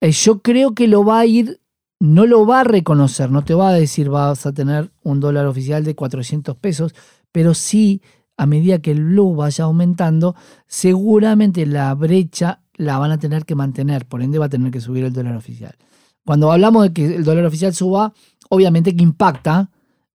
Eh, 0.00 0.10
yo 0.12 0.40
creo 0.40 0.74
que 0.74 0.88
lo 0.88 1.04
va 1.04 1.20
a 1.20 1.26
ir, 1.26 1.60
no 2.00 2.26
lo 2.26 2.46
va 2.46 2.60
a 2.60 2.64
reconocer, 2.64 3.30
no 3.30 3.42
te 3.44 3.54
va 3.54 3.70
a 3.70 3.74
decir 3.74 4.10
vas 4.10 4.44
a 4.46 4.52
tener 4.52 4.90
un 5.02 5.20
dólar 5.20 5.46
oficial 5.46 5.84
de 5.84 5.94
400 5.94 6.56
pesos, 6.56 6.94
pero 7.36 7.52
sí, 7.52 8.00
a 8.38 8.46
medida 8.46 8.78
que 8.78 8.92
el 8.92 9.04
blue 9.04 9.34
vaya 9.34 9.64
aumentando, 9.64 10.34
seguramente 10.66 11.66
la 11.66 11.94
brecha 11.94 12.62
la 12.76 12.96
van 12.96 13.10
a 13.10 13.18
tener 13.18 13.44
que 13.44 13.54
mantener, 13.54 14.06
por 14.06 14.22
ende 14.22 14.38
va 14.38 14.46
a 14.46 14.48
tener 14.48 14.70
que 14.70 14.80
subir 14.80 15.04
el 15.04 15.12
dólar 15.12 15.36
oficial. 15.36 15.76
Cuando 16.24 16.50
hablamos 16.50 16.84
de 16.84 16.94
que 16.94 17.16
el 17.16 17.24
dólar 17.24 17.44
oficial 17.44 17.74
suba, 17.74 18.14
obviamente 18.48 18.96
que 18.96 19.02
impacta 19.02 19.70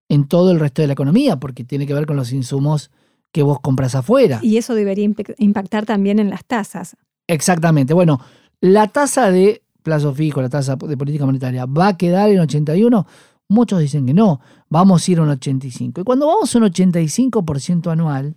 en 0.09 0.27
todo 0.27 0.49
el 0.49 0.59
resto 0.59 0.81
de 0.81 0.87
la 0.87 0.93
economía, 0.93 1.39
porque 1.39 1.63
tiene 1.63 1.85
que 1.85 1.93
ver 1.93 2.07
con 2.07 2.15
los 2.15 2.33
insumos 2.33 2.89
que 3.31 3.43
vos 3.43 3.59
compras 3.59 3.93
afuera. 3.93 4.39
Y 4.41 4.57
eso 4.57 4.73
debería 4.73 5.07
impactar 5.37 5.85
también 5.85 6.17
en 6.17 6.31
las 6.31 6.43
tasas. 6.43 6.97
Exactamente. 7.27 7.93
Bueno, 7.93 8.19
la 8.61 8.87
tasa 8.87 9.29
de 9.29 9.61
plazo 9.83 10.11
fijo, 10.15 10.41
la 10.41 10.49
tasa 10.49 10.75
de 10.75 10.97
política 10.97 11.27
monetaria, 11.27 11.67
¿va 11.67 11.89
a 11.89 11.97
quedar 11.97 12.31
en 12.31 12.39
81? 12.39 13.05
Muchos 13.51 13.79
dicen 13.79 14.05
que 14.05 14.13
no. 14.13 14.39
Vamos 14.69 15.07
a 15.07 15.11
ir 15.11 15.19
a 15.19 15.23
un 15.23 15.29
85. 15.29 16.01
Y 16.01 16.03
cuando 16.03 16.27
vamos 16.27 16.55
a 16.55 16.57
un 16.57 16.63
85% 16.65 17.91
anual, 17.91 18.35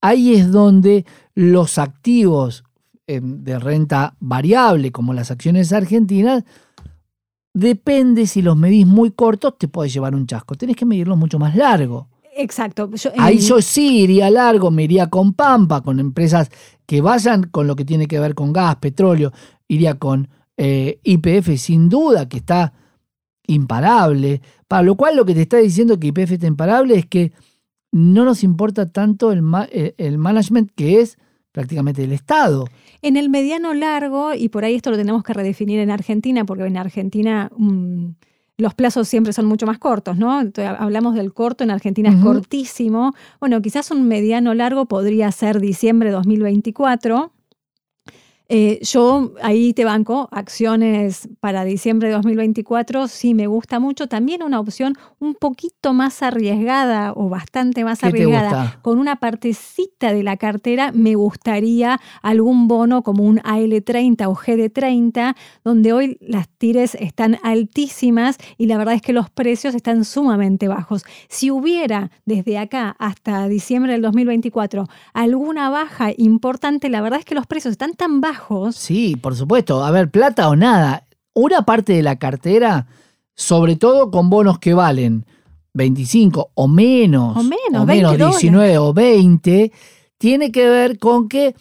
ahí 0.00 0.34
es 0.34 0.50
donde 0.50 1.06
los 1.34 1.78
activos 1.78 2.64
eh, 3.06 3.20
de 3.22 3.58
renta 3.58 4.16
variable, 4.20 4.90
como 4.92 5.12
las 5.14 5.30
acciones 5.30 5.72
argentinas, 5.72 6.44
depende 7.54 8.26
si 8.26 8.42
los 8.42 8.56
medís 8.56 8.86
muy 8.86 9.10
cortos, 9.10 9.58
te 9.58 9.68
puede 9.68 9.90
llevar 9.90 10.14
un 10.14 10.26
chasco. 10.26 10.54
Tenés 10.54 10.76
que 10.76 10.86
medirlos 10.86 11.18
mucho 11.18 11.38
más 11.38 11.54
largo. 11.54 12.08
Exacto. 12.36 12.90
Yo- 12.94 13.10
Ahí 13.18 13.38
yo 13.38 13.60
sí 13.60 14.00
iría 14.02 14.30
largo, 14.30 14.70
me 14.70 14.84
iría 14.84 15.08
con 15.08 15.34
Pampa, 15.34 15.82
con 15.82 16.00
empresas 16.00 16.50
que 16.86 17.00
vayan 17.02 17.44
con 17.44 17.66
lo 17.66 17.76
que 17.76 17.84
tiene 17.84 18.06
que 18.06 18.18
ver 18.18 18.34
con 18.34 18.52
gas, 18.52 18.76
petróleo, 18.76 19.32
iría 19.68 19.98
con 19.98 20.28
eh, 20.56 20.98
IPF 21.04 21.56
sin 21.58 21.88
duda, 21.88 22.28
que 22.28 22.38
está 22.38 22.72
imparable. 23.46 24.40
Para 24.68 24.82
lo 24.82 24.94
cual 24.96 25.16
lo 25.16 25.24
que 25.24 25.34
te 25.34 25.42
está 25.42 25.58
diciendo 25.58 25.98
que 25.98 26.08
IPF 26.08 26.32
está 26.32 26.46
imparable 26.46 26.96
es 26.96 27.06
que 27.06 27.32
no 27.90 28.24
nos 28.24 28.42
importa 28.42 28.90
tanto 28.90 29.32
el, 29.32 29.42
ma- 29.42 29.68
eh, 29.70 29.94
el 29.98 30.18
management 30.18 30.70
que 30.74 31.00
es 31.00 31.18
prácticamente 31.52 32.02
el 32.04 32.12
Estado. 32.12 32.64
En 33.02 33.16
el 33.16 33.28
mediano 33.28 33.74
largo, 33.74 34.32
y 34.32 34.48
por 34.48 34.64
ahí 34.64 34.74
esto 34.74 34.90
lo 34.90 34.96
tenemos 34.96 35.22
que 35.22 35.34
redefinir 35.34 35.80
en 35.80 35.90
Argentina, 35.90 36.44
porque 36.46 36.64
en 36.64 36.78
Argentina 36.78 37.50
mm, 37.54 38.06
los 38.56 38.74
plazos 38.74 39.08
siempre 39.08 39.34
son 39.34 39.44
mucho 39.44 39.66
más 39.66 39.78
cortos, 39.78 40.16
¿no? 40.16 40.40
Entonces, 40.40 40.72
hablamos 40.78 41.14
del 41.14 41.34
corto, 41.34 41.64
en 41.64 41.70
Argentina 41.70 42.08
es 42.08 42.16
cortísimo. 42.24 43.12
Bueno, 43.40 43.60
quizás 43.60 43.90
un 43.90 44.08
mediano 44.08 44.54
largo 44.54 44.86
podría 44.86 45.30
ser 45.32 45.60
diciembre 45.60 46.08
de 46.08 46.14
2024. 46.14 47.32
Eh, 48.54 48.80
yo 48.82 49.32
ahí 49.40 49.72
te 49.72 49.86
banco, 49.86 50.28
acciones 50.30 51.26
para 51.40 51.64
diciembre 51.64 52.08
de 52.08 52.14
2024, 52.16 53.08
sí 53.08 53.32
me 53.32 53.46
gusta 53.46 53.80
mucho. 53.80 54.08
También 54.08 54.42
una 54.42 54.60
opción 54.60 54.92
un 55.20 55.34
poquito 55.34 55.94
más 55.94 56.22
arriesgada 56.22 57.14
o 57.16 57.30
bastante 57.30 57.82
más 57.82 58.00
¿Qué 58.00 58.10
te 58.10 58.24
arriesgada 58.24 58.78
con 58.82 58.98
una 58.98 59.16
partecita 59.16 60.12
de 60.12 60.22
la 60.22 60.36
cartera 60.36 60.92
me 60.92 61.14
gustaría 61.14 61.98
algún 62.20 62.68
bono 62.68 63.02
como 63.02 63.24
un 63.24 63.38
AL30 63.38 64.26
o 64.28 64.34
GD30, 64.34 65.34
donde 65.64 65.94
hoy 65.94 66.18
las 66.20 66.46
tires 66.50 66.94
están 66.96 67.38
altísimas 67.42 68.36
y 68.58 68.66
la 68.66 68.76
verdad 68.76 68.96
es 68.96 69.00
que 69.00 69.14
los 69.14 69.30
precios 69.30 69.74
están 69.74 70.04
sumamente 70.04 70.68
bajos. 70.68 71.06
Si 71.30 71.50
hubiera 71.50 72.10
desde 72.26 72.58
acá 72.58 72.96
hasta 72.98 73.48
diciembre 73.48 73.92
del 73.92 74.02
2024 74.02 74.88
alguna 75.14 75.70
baja 75.70 76.10
importante, 76.14 76.90
la 76.90 77.00
verdad 77.00 77.20
es 77.20 77.24
que 77.24 77.34
los 77.34 77.46
precios 77.46 77.72
están 77.72 77.94
tan 77.94 78.20
bajos. 78.20 78.41
Sí, 78.72 79.16
por 79.16 79.34
supuesto. 79.36 79.84
A 79.84 79.90
ver, 79.90 80.10
plata 80.10 80.48
o 80.48 80.56
nada. 80.56 81.06
Una 81.34 81.62
parte 81.62 81.94
de 81.94 82.02
la 82.02 82.16
cartera, 82.16 82.86
sobre 83.34 83.76
todo 83.76 84.10
con 84.10 84.30
bonos 84.30 84.58
que 84.58 84.74
valen 84.74 85.24
25 85.74 86.50
o 86.54 86.68
menos, 86.68 87.36
O 87.36 87.42
menos, 87.42 87.82
o 87.82 87.86
20 87.86 87.94
menos 87.94 88.18
dólares. 88.18 88.40
19 88.40 88.78
o 88.78 88.92
20, 88.92 89.72
tiene 90.18 90.52
que 90.52 90.68
ver 90.68 90.98
con 90.98 91.28
que 91.28 91.54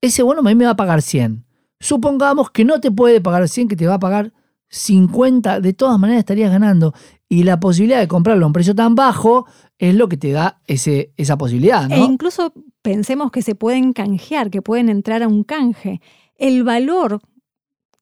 ese 0.00 0.22
bono 0.22 0.40
a 0.40 0.44
mí 0.44 0.54
me 0.54 0.64
va 0.64 0.72
a 0.72 0.76
pagar 0.76 1.02
100. 1.02 1.44
Supongamos 1.80 2.50
que 2.50 2.64
no 2.64 2.80
te 2.80 2.90
puede 2.90 3.20
pagar 3.20 3.48
100, 3.48 3.68
que 3.68 3.76
te 3.76 3.86
va 3.86 3.94
a 3.94 3.98
pagar 3.98 4.32
50, 4.68 5.60
de 5.60 5.72
todas 5.72 5.98
maneras 5.98 6.20
estarías 6.20 6.50
ganando. 6.50 6.94
Y 7.34 7.42
la 7.42 7.58
posibilidad 7.58 7.98
de 7.98 8.06
comprarlo 8.06 8.44
a 8.44 8.46
un 8.46 8.52
precio 8.52 8.76
tan 8.76 8.94
bajo 8.94 9.44
es 9.78 9.96
lo 9.96 10.08
que 10.08 10.16
te 10.16 10.30
da 10.30 10.60
ese, 10.68 11.12
esa 11.16 11.36
posibilidad, 11.36 11.88
¿no? 11.88 11.96
E 11.96 11.98
incluso 11.98 12.52
pensemos 12.80 13.32
que 13.32 13.42
se 13.42 13.56
pueden 13.56 13.92
canjear, 13.92 14.50
que 14.50 14.62
pueden 14.62 14.88
entrar 14.88 15.20
a 15.24 15.26
un 15.26 15.42
canje. 15.42 16.00
El 16.36 16.62
valor 16.62 17.20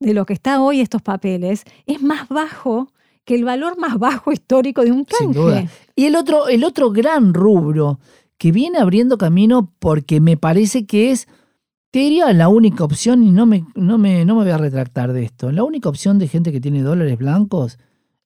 de 0.01 0.13
lo 0.13 0.27
que 0.27 0.35
está 0.35 0.61
hoy 0.61 0.83
estos 0.83 1.01
papeles 1.01 1.65
es 1.87 2.03
más 2.03 2.29
bajo 2.29 2.93
que 3.25 3.35
el 3.35 3.45
valor 3.45 3.79
más 3.79 3.99
bajo 3.99 4.33
histórico 4.33 4.85
de 4.85 4.93
un 4.93 5.07
canje. 5.07 5.25
Sin 5.25 5.33
duda. 5.33 5.65
Y 5.97 6.05
el 6.05 6.17
otro, 6.17 6.49
el 6.49 6.63
otro 6.63 6.91
gran 6.91 7.33
rubro 7.33 8.01
que 8.37 8.53
viene 8.53 8.81
abriendo 8.81 9.17
camino 9.17 9.73
porque 9.79 10.21
me 10.21 10.37
parece 10.37 10.85
que 10.85 11.11
es, 11.11 11.27
te 11.91 12.01
diría 12.01 12.31
la 12.35 12.49
única 12.51 12.85
opción, 12.85 13.23
y 13.23 13.31
no 13.31 13.47
me, 13.47 13.65
no, 13.77 13.97
me, 13.97 14.27
no 14.27 14.35
me 14.35 14.43
voy 14.43 14.53
a 14.53 14.59
retractar 14.59 15.15
de 15.15 15.25
esto, 15.25 15.51
la 15.53 15.65
única 15.65 15.89
opción 15.89 16.19
de 16.19 16.29
gente 16.29 16.53
que 16.53 16.61
tiene 16.61 16.83
dólares 16.83 17.17
blancos 17.17 17.79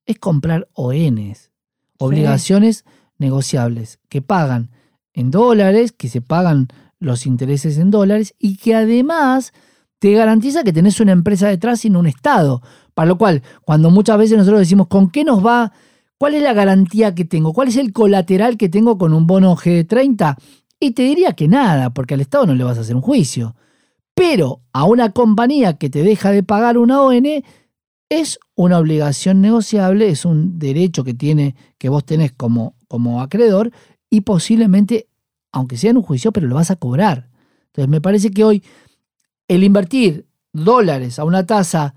es 0.06 0.18
comprar 0.18 0.68
ONs, 0.72 1.50
obligaciones 1.98 2.84
negociables, 3.18 3.98
que 4.08 4.22
pagan 4.22 4.70
en 5.12 5.30
dólares, 5.30 5.92
que 5.92 6.08
se 6.08 6.20
pagan 6.20 6.68
los 6.98 7.26
intereses 7.26 7.78
en 7.78 7.90
dólares 7.90 8.34
y 8.38 8.56
que 8.56 8.75
además 8.75 9.52
te 9.98 10.12
garantiza 10.12 10.62
que 10.62 10.72
tenés 10.72 11.00
una 11.00 11.12
empresa 11.12 11.48
detrás 11.48 11.84
y 11.84 11.90
no 11.90 12.00
un 12.00 12.06
Estado. 12.06 12.62
Para 12.94 13.08
lo 13.08 13.18
cual, 13.18 13.42
cuando 13.62 13.90
muchas 13.90 14.18
veces 14.18 14.38
nosotros 14.38 14.60
decimos, 14.60 14.86
¿con 14.88 15.10
qué 15.10 15.25
nos 15.25 15.44
va? 15.44 15.72
¿Cuál 16.18 16.34
es 16.34 16.42
la 16.42 16.52
garantía 16.52 17.14
que 17.14 17.25
tengo? 17.25 17.52
¿Cuál 17.52 17.68
es 17.68 17.76
el 17.76 17.92
colateral 17.92 18.56
que 18.56 18.68
tengo 18.68 18.96
con 18.98 19.12
un 19.12 19.26
bono 19.26 19.56
G30? 19.56 20.36
Y 20.80 20.92
te 20.92 21.02
diría 21.02 21.32
que 21.32 21.48
nada, 21.48 21.90
porque 21.90 22.14
al 22.14 22.20
Estado 22.20 22.46
no 22.46 22.54
le 22.54 22.64
vas 22.64 22.78
a 22.78 22.82
hacer 22.82 22.96
un 22.96 23.02
juicio. 23.02 23.54
Pero 24.14 24.60
a 24.72 24.84
una 24.84 25.12
compañía 25.12 25.75
que 25.75 25.90
te 25.90 26.02
deja 26.02 26.30
de 26.30 26.42
pagar 26.42 26.78
una 26.78 27.02
ON 27.02 27.25
es 28.08 28.38
una 28.54 28.78
obligación 28.78 29.40
negociable, 29.40 30.08
es 30.08 30.25
un 30.25 30.58
derecho 30.58 31.02
que 31.04 31.14
tiene, 31.14 31.54
que 31.78 31.88
vos 31.88 32.04
tenés 32.04 32.32
como, 32.32 32.75
como 32.88 33.20
acreedor, 33.20 33.72
y 34.10 34.20
posiblemente, 34.20 35.08
aunque 35.52 35.76
sea 35.76 35.90
en 35.90 35.96
un 35.96 36.02
juicio, 36.02 36.32
pero 36.32 36.46
lo 36.46 36.54
vas 36.54 36.70
a 36.70 36.76
cobrar. 36.76 37.28
Entonces 37.66 37.88
me 37.88 38.00
parece 38.00 38.30
que 38.30 38.44
hoy 38.44 38.62
el 39.48 39.64
invertir 39.64 40.26
dólares 40.52 41.18
a 41.18 41.25
una 41.25 41.44
tasa 41.44 41.94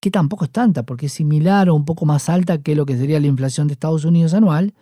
que 0.00 0.10
tampoco 0.10 0.44
es 0.44 0.50
tanta, 0.52 0.84
porque 0.84 1.06
es 1.06 1.12
similar 1.12 1.68
o 1.68 1.74
un 1.74 1.84
poco 1.84 2.06
más 2.06 2.28
alta 2.28 2.58
que 2.58 2.76
lo 2.76 2.86
que 2.86 2.96
sería 2.96 3.18
la 3.18 3.26
inflación 3.26 3.66
de 3.66 3.72
Estados 3.72 4.04
Unidos 4.04 4.34
anual, 4.34 4.74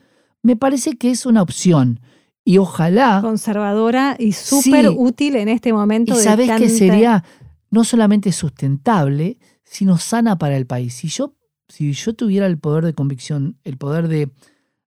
me 0.42 0.56
parece 0.56 0.96
que 0.96 1.10
es 1.10 1.24
una 1.24 1.40
opción. 1.40 2.00
Y 2.44 2.58
ojalá... 2.58 3.20
Conservadora 3.22 4.16
y 4.18 4.32
súper 4.32 4.88
Sí. 4.88 4.94
útil 4.94 5.36
en 5.36 5.48
este 5.48 5.72
momento. 5.72 6.12
Y 6.12 6.18
de 6.18 6.22
sabes 6.22 6.50
que 6.58 6.68
sería 6.68 7.24
no 7.70 7.84
solamente 7.84 8.32
sustentable, 8.32 9.38
sino 9.64 9.98
sana 9.98 10.38
para 10.38 10.56
el 10.56 10.66
país. 10.66 10.94
Si 10.94 11.08
yo, 11.08 11.34
si 11.68 11.92
yo 11.92 12.14
tuviera 12.14 12.46
el 12.46 12.58
poder 12.58 12.84
de 12.84 12.94
convicción, 12.94 13.58
el 13.64 13.76
poder 13.78 14.08
de, 14.08 14.30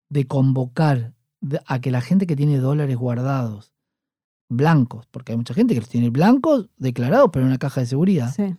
de 0.10 0.28
convocar 0.28 1.14
a 1.66 1.80
que 1.82 1.92
la 1.92 2.02
gente 2.02 2.26
que 2.28 2.36
tiene 2.36 2.58
dólares 2.58 2.98
guardados, 2.98 3.74
blancos, 4.50 5.06
porque 5.12 5.34
hay 5.34 5.38
mucha 5.38 5.54
gente 5.54 5.74
que 5.74 5.82
los 5.82 5.90
tiene 5.90 6.10
blancos 6.10 6.70
declarados, 6.78 7.30
pero 7.32 7.44
en 7.44 7.50
una 7.50 7.58
caja 7.60 7.82
de 7.82 7.88
seguridad, 7.88 8.34
Sí. 8.34 8.56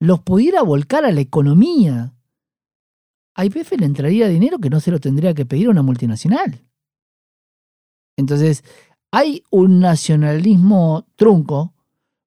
los 0.00 0.20
pudiera 0.20 0.62
volcar 0.62 1.04
a 1.04 1.12
la 1.12 1.20
economía, 1.20 2.14
a 3.34 3.44
IPF 3.44 3.72
le 3.78 3.86
entraría 3.86 4.28
dinero 4.28 4.58
que 4.58 4.70
no 4.70 4.80
se 4.80 4.90
lo 4.90 4.98
tendría 4.98 5.34
que 5.34 5.46
pedir 5.46 5.68
a 5.68 5.70
una 5.70 5.82
multinacional. 5.82 6.64
Entonces, 8.16 8.64
hay 9.12 9.44
un 9.50 9.80
nacionalismo 9.80 11.06
trunco 11.16 11.74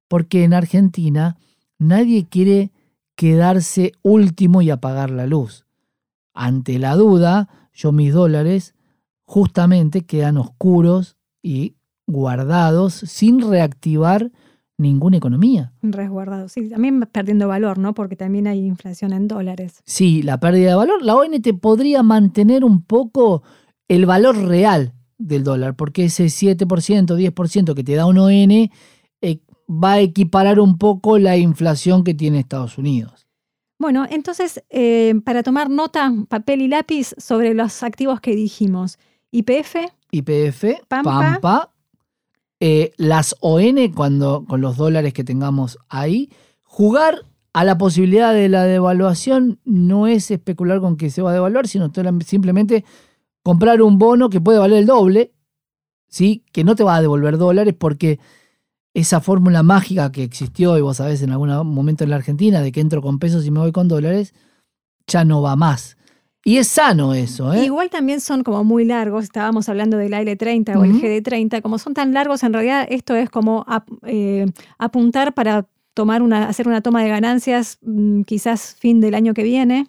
porque 0.07 0.43
en 0.43 0.53
Argentina 0.53 1.37
nadie 1.77 2.27
quiere 2.27 2.71
quedarse 3.15 3.93
último 4.01 4.61
y 4.61 4.69
apagar 4.69 5.11
la 5.11 5.27
luz. 5.27 5.65
Ante 6.33 6.79
la 6.79 6.95
duda, 6.95 7.49
yo 7.73 7.91
mis 7.91 8.13
dólares 8.13 8.75
justamente 9.23 10.05
quedan 10.05 10.37
oscuros 10.37 11.17
y 11.41 11.75
guardados 12.07 12.93
sin 12.93 13.41
reactivar 13.41 14.31
ninguna 14.77 15.17
economía. 15.17 15.73
Resguardado, 15.81 16.49
sí, 16.49 16.69
también 16.69 17.01
perdiendo 17.11 17.47
valor, 17.47 17.77
¿no? 17.77 17.93
Porque 17.93 18.15
también 18.15 18.47
hay 18.47 18.65
inflación 18.65 19.13
en 19.13 19.27
dólares. 19.27 19.81
Sí, 19.85 20.21
la 20.23 20.39
pérdida 20.39 20.69
de 20.69 20.75
valor. 20.75 21.03
La 21.03 21.15
ONT 21.15 21.47
podría 21.59 22.03
mantener 22.03 22.63
un 22.63 22.83
poco 22.83 23.43
el 23.87 24.05
valor 24.05 24.37
real 24.37 24.93
del 25.17 25.43
dólar, 25.43 25.75
porque 25.75 26.05
ese 26.05 26.25
7%, 26.25 26.65
10% 27.15 27.75
que 27.75 27.83
te 27.83 27.95
da 27.95 28.05
un 28.05 28.17
ON 28.17 28.69
va 29.67 29.93
a 29.93 29.99
equiparar 29.99 30.59
un 30.59 30.77
poco 30.77 31.17
la 31.17 31.37
inflación 31.37 32.03
que 32.03 32.13
tiene 32.13 32.39
Estados 32.39 32.77
Unidos. 32.77 33.27
Bueno, 33.79 34.05
entonces, 34.09 34.63
eh, 34.69 35.13
para 35.25 35.43
tomar 35.43 35.69
nota, 35.69 36.11
papel 36.29 36.61
y 36.61 36.67
lápiz 36.67 37.13
sobre 37.17 37.53
los 37.53 37.83
activos 37.83 38.21
que 38.21 38.35
dijimos. 38.35 38.97
IPF. 39.31 39.75
IPF, 40.11 40.85
Pampa, 40.87 41.73
eh, 42.59 42.93
las 42.97 43.35
ON 43.41 43.91
cuando, 43.93 44.45
con 44.45 44.61
los 44.61 44.77
dólares 44.77 45.13
que 45.13 45.23
tengamos 45.23 45.77
ahí. 45.89 46.29
Jugar 46.61 47.25
a 47.51 47.63
la 47.63 47.77
posibilidad 47.77 48.33
de 48.33 48.47
la 48.47 48.63
devaluación 48.63 49.59
no 49.65 50.07
es 50.07 50.31
especular 50.31 50.79
con 50.79 50.95
que 50.95 51.09
se 51.09 51.21
va 51.21 51.31
a 51.31 51.33
devaluar, 51.33 51.67
sino 51.67 51.91
simplemente 52.25 52.85
comprar 53.43 53.81
un 53.81 53.97
bono 53.97 54.29
que 54.29 54.39
puede 54.39 54.59
valer 54.59 54.79
el 54.79 54.85
doble, 54.85 55.33
¿sí? 56.07 56.43
que 56.51 56.63
no 56.63 56.75
te 56.75 56.83
va 56.83 56.95
a 56.95 57.01
devolver 57.01 57.37
dólares 57.37 57.75
porque 57.77 58.19
esa 58.93 59.21
fórmula 59.21 59.63
mágica 59.63 60.11
que 60.11 60.23
existió, 60.23 60.77
y 60.77 60.81
vos 60.81 60.97
sabés 60.97 61.21
en 61.21 61.31
algún 61.31 61.49
momento 61.67 62.03
en 62.03 62.11
la 62.11 62.17
Argentina, 62.17 62.61
de 62.61 62.71
que 62.71 62.79
entro 62.79 63.01
con 63.01 63.19
pesos 63.19 63.45
y 63.45 63.51
me 63.51 63.59
voy 63.59 63.71
con 63.71 63.87
dólares, 63.87 64.33
ya 65.07 65.25
no 65.25 65.41
va 65.41 65.55
más. 65.55 65.97
Y 66.45 66.57
es 66.57 66.67
sano 66.67 67.13
eso. 67.13 67.53
¿eh? 67.53 67.65
Igual 67.65 67.89
también 67.89 68.19
son 68.19 68.43
como 68.43 68.63
muy 68.63 68.83
largos, 68.85 69.23
estábamos 69.23 69.69
hablando 69.69 69.97
del 69.97 70.13
L30 70.13 70.75
o 70.75 70.83
el 70.83 70.93
GD30, 70.93 71.61
como 71.61 71.79
son 71.79 71.93
tan 71.93 72.13
largos, 72.13 72.43
en 72.43 72.53
realidad 72.53 72.85
esto 72.89 73.15
es 73.15 73.29
como 73.29 73.65
eh, 74.05 74.45
apuntar 74.77 75.33
para 75.33 75.67
tomar 75.93 76.21
una, 76.21 76.49
hacer 76.49 76.67
una 76.67 76.81
toma 76.81 77.01
de 77.01 77.09
ganancias 77.09 77.77
mm, 77.81 78.23
quizás 78.23 78.75
fin 78.75 78.99
del 78.99 79.15
año 79.15 79.33
que 79.33 79.43
viene. 79.43 79.87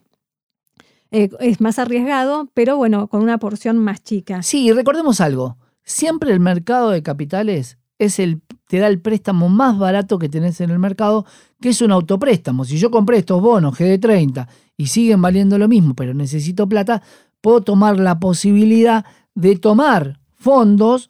Eh, 1.11 1.31
es 1.41 1.61
más 1.61 1.79
arriesgado, 1.79 2.51
pero 2.55 2.77
bueno, 2.77 3.09
con 3.09 3.23
una 3.23 3.39
porción 3.39 3.79
más 3.79 4.03
chica. 4.03 4.43
Sí, 4.43 4.67
y 4.67 4.73
recordemos 4.73 5.21
algo, 5.21 5.59
siempre 5.83 6.33
el 6.33 6.41
mercado 6.41 6.91
de 6.91 7.03
capitales 7.03 7.79
es 7.99 8.19
el, 8.19 8.43
te 8.69 8.79
da 8.79 8.89
el 8.89 9.01
préstamo 9.01 9.49
más 9.49 9.79
barato 9.79 10.19
que 10.19 10.29
tenés 10.29 10.61
en 10.61 10.71
el 10.71 10.79
mercado, 10.79 11.27
que 11.61 11.71
es 11.71 11.81
un 11.81 11.93
autopréstamo. 11.93 12.65
Si 12.65 12.79
yo 12.79 12.91
compré 12.91 13.19
estos 13.19 13.41
bonos 13.41 13.79
GD30 13.79 14.47
y 14.77 14.87
siguen 14.87 15.23
valiendo 15.23 15.59
lo 15.59 15.69
mismo, 15.69 15.95
pero 15.95 16.15
necesito 16.15 16.69
plata, 16.69 17.03
puedo 17.41 17.63
tomar 17.63 17.99
la 17.99 18.19
posibilidad 18.19 19.05
de 19.35 19.57
tomar 19.57 20.21
fondos 20.35 21.09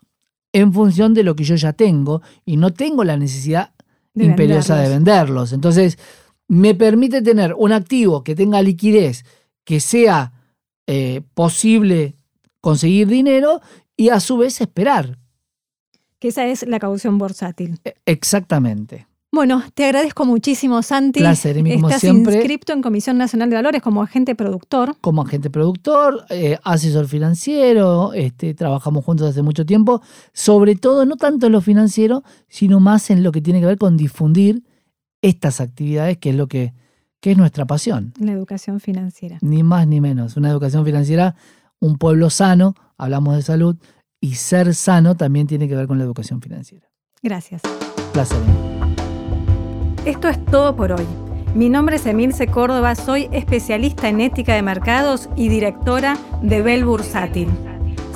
en 0.53 0.73
función 0.73 1.15
de 1.15 1.25
lo 1.25 1.35
que 1.35 1.45
yo 1.45 1.57
ya 1.57 1.73
tengo 1.73 2.23
y 2.45 2.57
no 2.57 2.73
tengo 2.73 3.05
la 3.05 3.17
necesidad 3.17 3.73
imperiosa 4.15 4.77
de 4.77 4.89
venderlos. 4.89 5.53
Entonces, 5.53 5.99
me 6.47 6.75
permite 6.75 7.23
tener 7.23 7.55
un 7.57 7.73
activo 7.73 8.23
que 8.23 8.35
tenga 8.35 8.63
liquidez 8.63 9.25
que 9.65 9.81
sea 9.81 10.33
eh, 10.87 11.23
posible 11.35 12.15
conseguir 12.61 13.09
dinero 13.09 13.61
y 13.97 14.11
a 14.11 14.21
su 14.21 14.37
vez 14.37 14.61
esperar. 14.61 15.19
Que 16.25 16.29
esa 16.29 16.47
es 16.47 16.67
la 16.67 16.79
caución 16.79 17.19
bursátil. 17.19 17.79
E, 17.85 17.97
exactamente. 18.07 19.07
Bueno, 19.31 19.63
te 19.75 19.85
agradezco 19.85 20.25
muchísimo, 20.25 20.81
Santi. 20.81 21.21
Placer, 21.21 21.59
y 21.59 21.75
como 21.75 21.89
Estás 21.91 22.01
siempre. 22.01 22.37
inscripto 22.37 22.73
en 22.73 22.81
Comisión 22.81 23.19
Nacional 23.19 23.51
de 23.51 23.57
Valores 23.57 23.83
como 23.83 24.03
agente 24.03 24.35
productor. 24.35 24.97
Como 25.03 25.21
agente 25.21 25.51
productor, 25.51 26.25
eh, 26.31 26.57
asesor 26.65 27.09
financiero, 27.09 28.15
este, 28.15 28.55
trabajamos 28.55 29.05
juntos 29.05 29.29
hace 29.29 29.43
mucho 29.43 29.67
tiempo, 29.67 30.01
sobre 30.33 30.77
todo 30.77 31.05
no 31.05 31.17
tanto 31.17 31.45
en 31.45 31.53
lo 31.53 31.61
financiero, 31.61 32.25
sino 32.49 32.81
más 32.81 33.11
en 33.11 33.23
lo 33.23 33.31
que 33.31 33.43
tiene 33.43 33.61
que 33.61 33.67
ver 33.67 33.77
con 33.77 33.99
difundir 33.99 34.65
estas 35.21 35.61
actividades, 35.61 36.17
que 36.17 36.31
es 36.31 36.37
lo 36.37 36.49
que 36.49 36.73
que 37.21 37.33
es 37.33 37.37
nuestra 37.37 37.67
pasión. 37.67 38.15
La 38.19 38.33
educación 38.33 38.81
financiera. 38.81 39.37
Ni 39.43 39.63
más 39.63 39.87
ni 39.87 40.01
menos. 40.01 40.39
Una 40.39 40.49
educación 40.49 40.87
financiera, 40.87 41.37
un 41.81 41.99
pueblo 41.99 42.31
sano, 42.31 42.75
hablamos 42.97 43.37
de 43.37 43.43
salud, 43.43 43.77
y 44.25 44.37
ser 44.37 44.75
sano 44.75 45.17
también 45.17 45.47
tiene 45.47 45.69
que 45.69 45.77
ver 45.77 45.87
con 45.87 45.99
la 45.99 46.05
educación 46.05 46.41
financiera. 46.41 46.89
Gracias. 47.23 47.61
Placer. 48.15 48.39
Esto 50.07 50.29
es 50.29 50.43
todo 50.47 50.75
por 50.75 50.93
hoy. 50.93 51.05
Mi 51.55 51.69
nombre 51.69 51.97
es 51.97 52.07
Emilce 52.07 52.47
Córdoba, 52.47 52.95
soy 52.95 53.29
especialista 53.33 54.09
en 54.09 54.23
ética 54.23 54.55
de 54.55 54.63
mercados 54.63 55.29
y 55.37 55.51
directora 55.51 56.17
de 56.41 56.63
Bell 56.63 56.87
Bursátil. 56.87 57.49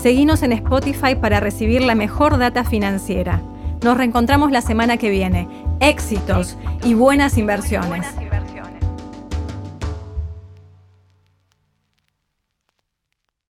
Seguinos 0.00 0.42
en 0.42 0.52
Spotify 0.52 1.14
para 1.14 1.40
recibir 1.40 1.82
la 1.82 1.94
mejor 1.94 2.38
data 2.38 2.64
financiera. 2.64 3.42
Nos 3.82 3.98
reencontramos 3.98 4.50
la 4.50 4.62
semana 4.62 4.96
que 4.96 5.10
viene. 5.10 5.46
Éxitos 5.80 6.56
y 6.84 6.94
buenas 6.94 7.36
inversiones. 7.36 8.06